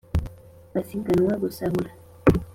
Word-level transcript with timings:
Basiganwa 0.73 1.33
gusahura. 1.43 1.89